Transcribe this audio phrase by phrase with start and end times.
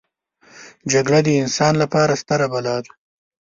[0.91, 2.91] جګړه د انسانانو لپاره ستره بلا ده